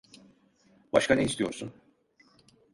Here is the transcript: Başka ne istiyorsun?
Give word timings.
Başka 0.93 1.15
ne 1.15 1.23
istiyorsun? 1.23 1.73